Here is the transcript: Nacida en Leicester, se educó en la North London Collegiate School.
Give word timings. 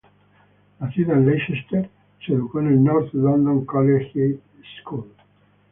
Nacida 0.79 1.13
en 1.13 1.27
Leicester, 1.27 1.87
se 2.25 2.33
educó 2.33 2.59
en 2.59 2.69
la 2.73 2.93
North 2.93 3.13
London 3.13 3.63
Collegiate 3.67 4.39
School. 4.81 5.13